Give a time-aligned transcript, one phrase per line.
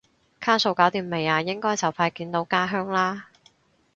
[0.39, 1.43] 卡數搞掂未啊？
[1.43, 3.27] 應該就快見到家鄉啦？